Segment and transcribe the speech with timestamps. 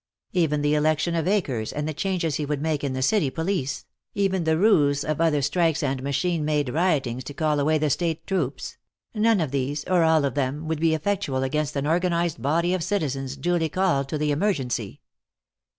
[0.33, 3.85] Even the election of Akers and the changes he would make in the city police;
[4.15, 8.25] even the ruse of other strikes and machine made riotings to call away the state
[8.25, 8.77] troops,
[9.13, 12.83] none of these, or all of them, would be effectual against an organized body of
[12.83, 15.01] citizens, duly called to the emergency.